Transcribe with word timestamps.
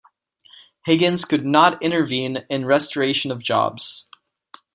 Higgins 0.85 1.25
could 1.25 1.45
not 1.45 1.83
intervene 1.83 2.37
in 2.49 2.65
restoration 2.65 3.29
of 3.29 3.43
jobs. 3.43 4.05